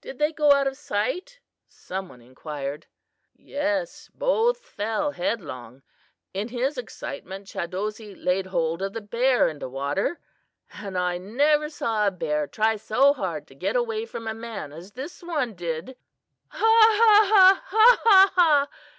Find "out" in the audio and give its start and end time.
0.52-0.66